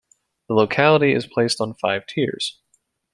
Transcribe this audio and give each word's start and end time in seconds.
The 0.47 0.55
locality 0.55 1.13
is 1.13 1.27
placed 1.31 1.61
on 1.61 1.75
five 1.75 2.07
tiers. 2.07 2.57